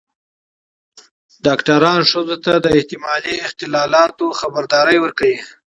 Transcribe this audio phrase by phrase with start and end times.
[1.45, 5.37] ډاکتران ښځو ته د احتمالي اختلالاتو خبرداری ورکوي.